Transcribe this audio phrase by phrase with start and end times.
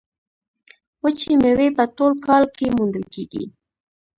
[1.01, 3.43] وچې میوې په ټول کال کې موندل کیږي.